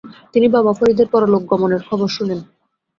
তিনি 0.33 0.47
বাবা 0.47 0.71
ফরিদের 0.73 1.07
পরলোক 1.13 1.41
গমনের 1.51 1.81
খবর 1.89 2.07
শুনেন। 2.07 2.39